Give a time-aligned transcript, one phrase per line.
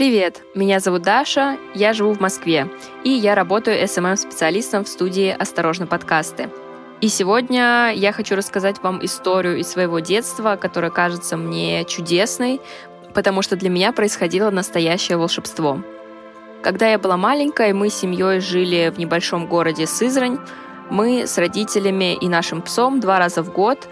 [0.00, 2.70] Привет, меня зовут Даша, я живу в Москве,
[3.04, 6.48] и я работаю SMM-специалистом в студии «Осторожно, подкасты».
[7.02, 12.62] И сегодня я хочу рассказать вам историю из своего детства, которая кажется мне чудесной,
[13.12, 15.82] потому что для меня происходило настоящее волшебство.
[16.62, 20.38] Когда я была маленькой, мы с семьей жили в небольшом городе Сызрань.
[20.88, 23.86] Мы с родителями и нашим псом два раза в год,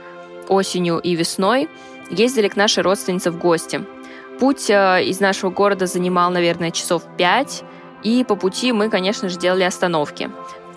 [0.48, 1.68] осенью и весной,
[2.08, 3.84] ездили к нашей родственнице в гости–
[4.38, 7.65] Путь э, из нашего города занимал, наверное, часов пять,
[8.05, 10.30] и по пути мы, конечно же, делали остановки.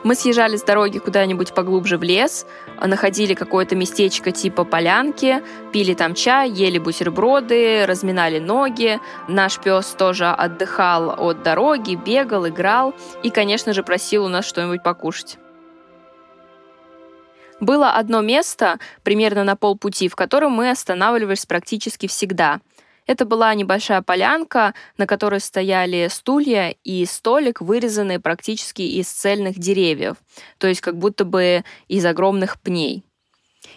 [0.03, 2.47] Мы съезжали с дороги куда-нибудь поглубже в лес,
[2.83, 8.99] находили какое-то местечко типа полянки, пили там чай, ели бутерброды, разминали ноги.
[9.27, 14.81] Наш пес тоже отдыхал от дороги, бегал, играл и, конечно же, просил у нас что-нибудь
[14.81, 15.37] покушать.
[17.59, 22.59] Было одно место, примерно на полпути, в котором мы останавливались практически всегда–
[23.11, 30.15] это была небольшая полянка, на которой стояли стулья и столик, вырезанные практически из цельных деревьев,
[30.57, 33.03] то есть как будто бы из огромных пней.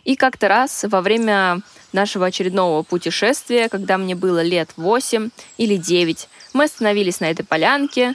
[0.04, 6.28] И как-то раз во время нашего очередного путешествия, когда мне было лет 8 или 9,
[6.52, 8.14] мы остановились на этой полянке,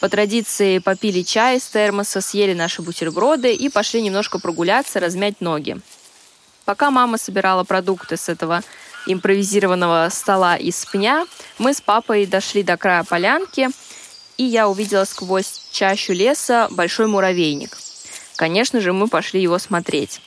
[0.00, 5.78] по традиции попили чай из термоса, съели наши бутерброды и пошли немножко прогуляться, размять ноги.
[6.64, 8.62] Пока мама собирала продукты с этого
[9.06, 11.26] импровизированного стола из пня,
[11.58, 13.68] мы с папой дошли до края полянки,
[14.36, 17.76] и я увидела сквозь чащу леса большой муравейник.
[18.36, 20.20] Конечно же, мы пошли его смотреть.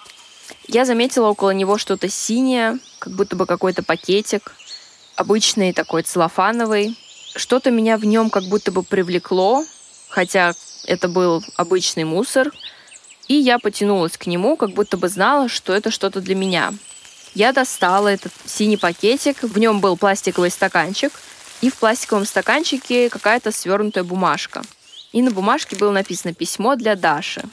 [0.67, 4.53] Я заметила около него что-то синее, как будто бы какой-то пакетик,
[5.15, 6.97] обычный такой целлофановый.
[7.35, 9.65] Что-то меня в нем как будто бы привлекло,
[10.09, 10.53] хотя
[10.85, 12.51] это был обычный мусор.
[13.27, 16.73] И я потянулась к нему, как будто бы знала, что это что-то для меня.
[17.35, 21.11] Я достала этот синий пакетик, в нем был пластиковый стаканчик,
[21.61, 24.61] и в пластиковом стаканчике какая-то свернутая бумажка.
[25.11, 27.43] И на бумажке было написано «Письмо для Даши».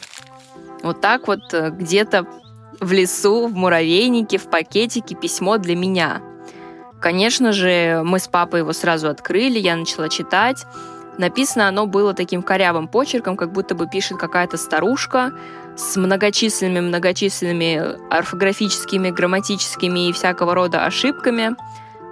[0.83, 2.27] Вот так вот э, где-то
[2.81, 6.23] в лесу, в муравейнике, в пакетике письмо для меня.
[7.01, 10.65] Конечно же, мы с папой его сразу открыли, я начала читать.
[11.21, 15.33] Написано оно было таким корявым почерком, как будто бы пишет какая-то старушка,
[15.77, 21.57] с многочисленными-многочисленными орфографическими, грамматическими и всякого рода ошибками.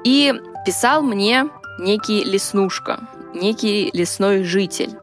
[0.04, 0.34] И
[0.66, 1.46] писал мне
[1.78, 3.00] некий леснушка,
[3.32, 4.98] некий лесной житель.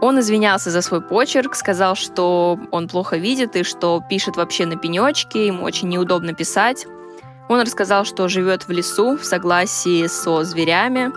[0.00, 4.76] Он извинялся за свой почерк, сказал, что он плохо видит и что пишет вообще на
[4.76, 6.86] пенечке, ему очень неудобно писать.
[7.48, 11.10] Он рассказал, что живет в лесу в согласии со зверями,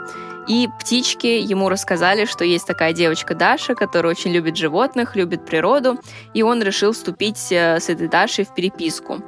[0.48, 6.00] и птички ему рассказали, что есть такая девочка Даша, которая очень любит животных, любит природу,
[6.34, 9.22] и он решил вступить э, с этой Дашей в переписку.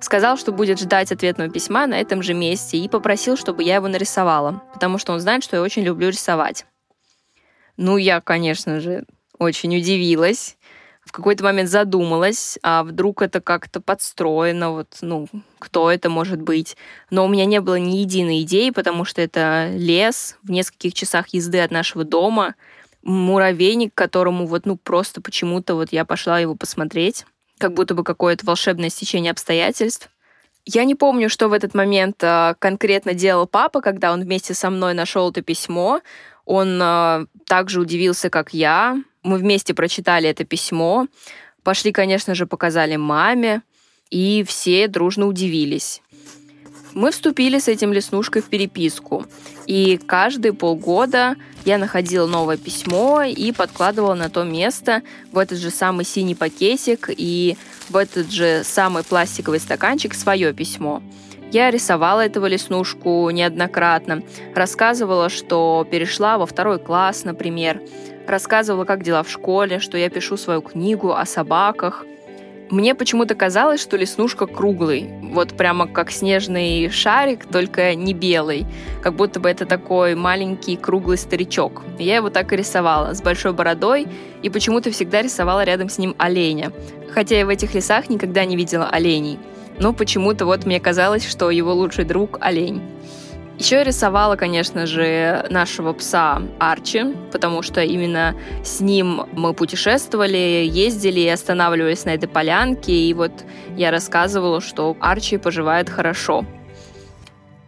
[0.00, 3.88] Сказал, что будет ждать ответного письма на этом же месте и попросил, чтобы я его
[3.88, 6.66] нарисовала, потому что он знает, что я очень люблю рисовать.
[7.76, 9.04] Ну, я, конечно же,
[9.38, 10.56] очень удивилась
[11.04, 15.28] в какой-то момент задумалась, а вдруг это как-то подстроено, вот, ну,
[15.58, 16.76] кто это может быть.
[17.10, 21.28] Но у меня не было ни единой идеи, потому что это лес в нескольких часах
[21.28, 22.54] езды от нашего дома,
[23.02, 27.26] муравейник, которому вот, ну, просто почему-то вот я пошла его посмотреть,
[27.58, 30.08] как будто бы какое-то волшебное стечение обстоятельств.
[30.66, 34.70] Я не помню, что в этот момент э, конкретно делал папа, когда он вместе со
[34.70, 36.00] мной нашел это письмо.
[36.46, 38.96] Он э, также удивился, как я.
[39.24, 41.06] Мы вместе прочитали это письмо,
[41.62, 43.62] пошли, конечно же, показали маме,
[44.10, 46.02] и все дружно удивились.
[46.92, 49.24] Мы вступили с этим леснушкой в переписку,
[49.66, 55.02] и каждые полгода я находила новое письмо и подкладывала на то место
[55.32, 57.56] в этот же самый синий пакетик и
[57.88, 61.02] в этот же самый пластиковый стаканчик свое письмо.
[61.50, 64.22] Я рисовала этого леснушку неоднократно,
[64.54, 67.80] рассказывала, что перешла во второй класс, например,
[68.26, 72.04] рассказывала, как дела в школе, что я пишу свою книгу о собаках.
[72.70, 78.66] Мне почему-то казалось, что леснушка круглый, вот прямо как снежный шарик, только не белый,
[79.02, 81.82] как будто бы это такой маленький круглый старичок.
[81.98, 84.08] Я его так и рисовала, с большой бородой,
[84.42, 86.72] и почему-то всегда рисовала рядом с ним оленя,
[87.12, 89.38] хотя я в этих лесах никогда не видела оленей.
[89.78, 92.80] Но почему-то вот мне казалось, что его лучший друг— олень.
[93.58, 98.34] Еще я рисовала, конечно же, нашего пса Арчи, потому что именно
[98.64, 103.32] с ним мы путешествовали, ездили и останавливались на этой полянке, и вот
[103.76, 106.44] я рассказывала, что Арчи поживает хорошо.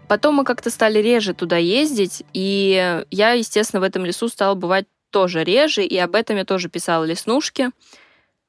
[0.08, 4.86] Потом мы как-то стали реже туда ездить, и я, естественно, в этом лесу стала бывать
[5.10, 7.70] тоже реже, и об этом я тоже писала леснушки.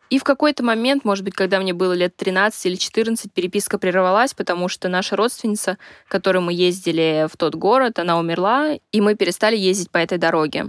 [0.10, 4.34] И в какой-то момент, может быть, когда мне было лет 13 или 14, переписка прервалась,
[4.34, 5.78] потому что наша родственница,
[6.08, 10.18] к которой мы ездили в тот город, она умерла, и мы перестали ездить по этой
[10.18, 10.68] дороге.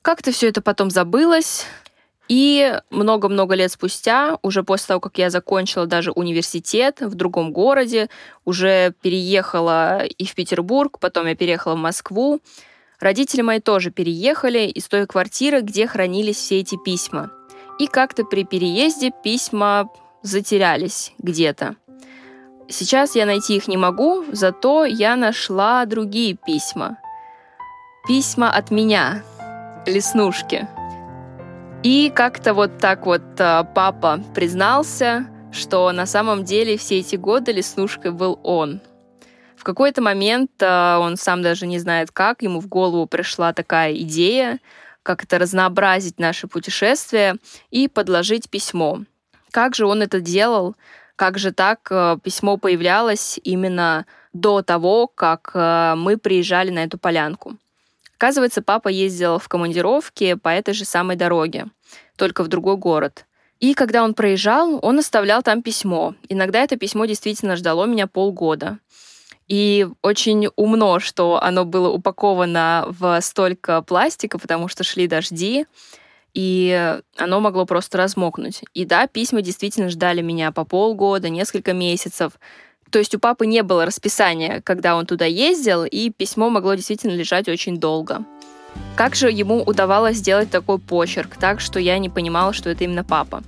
[0.00, 1.66] Как-то все это потом забылось,
[2.28, 8.08] и много-много лет спустя, уже после того, как я закончила даже университет в другом городе,
[8.46, 12.40] уже переехала и в Петербург, потом я переехала в Москву,
[13.00, 17.30] родители мои тоже переехали из той квартиры, где хранились все эти письма–
[17.78, 19.88] и как-то при переезде письма
[20.22, 21.76] затерялись где-то.
[22.68, 26.96] Сейчас я найти их не могу, зато я нашла другие письма.
[28.08, 29.22] Письма от меня,
[29.86, 30.66] Леснушки.
[31.82, 37.52] И как-то вот так вот а, папа признался, что на самом деле все эти годы
[37.52, 38.80] Леснушкой был он.
[39.56, 43.92] В какой-то момент а, он сам даже не знает как, ему в голову пришла такая
[43.94, 44.60] идея
[45.04, 47.36] как это разнообразить наше путешествие
[47.70, 49.02] и подложить письмо.
[49.52, 50.74] Как же он это делал?
[51.14, 56.98] Как же так э, письмо появлялось именно до того, как э, мы приезжали на эту
[56.98, 57.56] полянку?
[58.16, 61.66] Оказывается, папа ездил в командировке по этой же самой дороге,
[62.16, 63.26] только в другой город.
[63.60, 66.14] И когда он проезжал, он оставлял там письмо.
[66.28, 68.78] Иногда это письмо действительно ждало меня полгода.
[69.48, 75.66] И очень умно, что оно было упаковано в столько пластика, потому что шли дожди,
[76.32, 78.62] и оно могло просто размокнуть.
[78.72, 82.32] И да, письма действительно ждали меня по полгода, несколько месяцев.
[82.90, 87.12] То есть у папы не было расписания, когда он туда ездил, и письмо могло действительно
[87.12, 88.24] лежать очень долго.
[88.96, 93.04] Как же ему удавалось сделать такой почерк, так что я не понимала, что это именно
[93.04, 93.42] папа?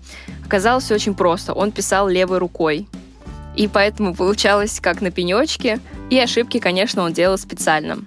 [0.44, 1.52] Оказалось очень просто.
[1.52, 2.86] Он писал левой рукой
[3.56, 5.80] и поэтому получалось как на пенечке,
[6.10, 7.98] и ошибки, конечно, он делал специально.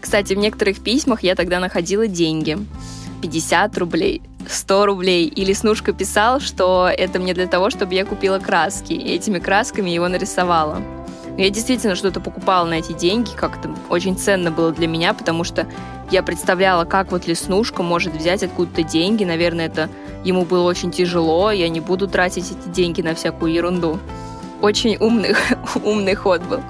[0.00, 2.58] Кстати, в некоторых письмах я тогда находила деньги.
[3.22, 5.26] 50 рублей, 100 рублей.
[5.26, 8.92] И Леснушка писал, что это мне для того, чтобы я купила краски.
[8.92, 10.82] И этими красками его нарисовала.
[11.38, 15.66] я действительно что-то покупала на эти деньги, как-то очень ценно было для меня, потому что
[16.10, 19.24] я представляла, как вот Леснушка может взять откуда-то деньги.
[19.24, 19.88] Наверное, это
[20.22, 23.98] ему было очень тяжело, я не буду тратить эти деньги на всякую ерунду
[24.64, 25.34] очень умный,
[25.84, 26.62] умный ход был.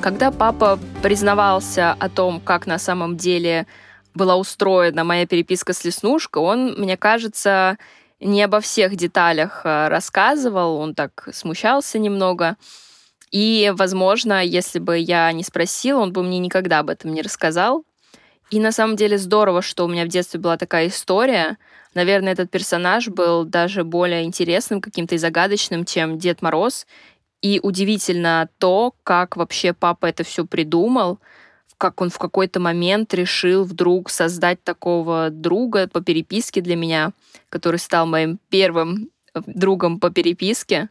[0.00, 3.66] Когда папа признавался о том, как на самом деле
[4.14, 7.78] была устроена моя переписка с Леснушкой, он, мне кажется,
[8.20, 12.56] не обо всех деталях э, рассказывал, он так смущался немного.
[13.30, 17.84] И, возможно, если бы я не спросила, он бы мне никогда об этом не рассказал.
[18.50, 21.56] И на самом деле здорово, что у меня в детстве была такая история,
[21.94, 26.86] Наверное, этот персонаж был даже более интересным, каким-то и загадочным, чем Дед Мороз.
[27.42, 31.18] И удивительно то, как вообще папа это все придумал,
[31.78, 37.12] как он в какой-то момент решил вдруг создать такого друга по переписке для меня,
[37.48, 40.90] который стал моим первым э, другом по переписке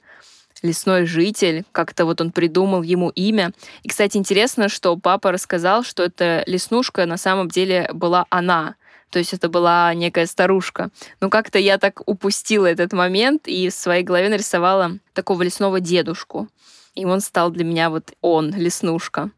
[0.62, 3.52] лесной житель, как-то вот он придумал ему имя.
[3.84, 8.76] И, кстати, интересно, что папа рассказал, что эта леснушка на самом деле была она,
[9.10, 10.90] то есть это была некая старушка.
[11.20, 16.48] Но как-то я так упустила этот момент и в своей голове нарисовала такого лесного дедушку.
[16.96, 19.32] И он стал для меня вот он, леснушка.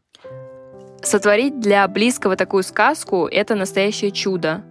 [1.02, 4.62] Сотворить для близкого такую сказку— это настоящее чудо.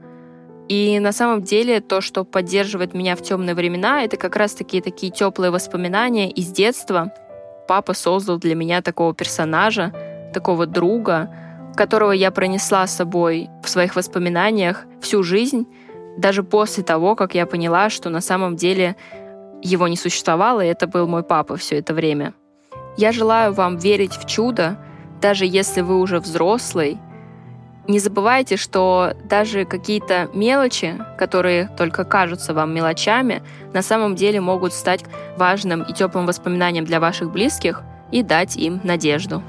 [0.70, 5.12] И на самом деле то, что поддерживает меня в темные времена, это как раз-таки такие
[5.12, 7.12] теплые воспоминания из детства.
[7.68, 9.94] Папа создал для меня такого персонажа,
[10.34, 11.30] такого друга,
[11.76, 15.68] которого я пронесла с собой в своих воспоминаниях всю жизнь,
[16.18, 18.96] даже после того, как я поняла, что на самом деле
[19.62, 22.34] его не существовало, и это был мой папа все это время.
[22.98, 24.78] Я желаю вам верить в чудо,
[25.22, 26.98] даже если вы уже взрослый.
[27.92, 33.44] Не забывайте, что даже какие-то мелочи, которые только кажутся вам мелочами,
[33.74, 35.04] на самом деле могут стать
[35.36, 39.44] важным и теплым воспоминанием для ваших близких и дать им надежду.